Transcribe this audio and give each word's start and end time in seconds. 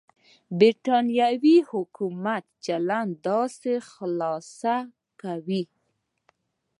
برېټانوي 0.59 1.57
حکومت 1.71 2.43
چلند 2.65 3.11
داسې 3.27 3.73
خلاصه 3.91 4.75
کوي. 5.21 5.63